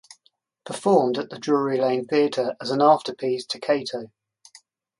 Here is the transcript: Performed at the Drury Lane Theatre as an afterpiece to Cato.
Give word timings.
Performed 0.65 1.19
at 1.19 1.29
the 1.29 1.37
Drury 1.37 1.79
Lane 1.79 2.05
Theatre 2.07 2.55
as 2.59 2.71
an 2.71 2.79
afterpiece 2.81 3.45
to 3.49 3.59
Cato. 3.59 4.07